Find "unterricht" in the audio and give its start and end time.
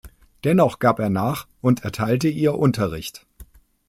2.57-3.27